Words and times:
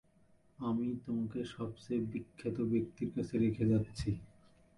আমি 0.59 0.87
তোমাকে 1.05 1.39
সবচেয়ে 1.55 2.01
বিখ্যাত 2.11 2.57
ব্যক্তির 2.71 3.09
কাছে 3.15 3.35
রেখে 3.37 3.65
যাচ্ছি। 3.71 4.09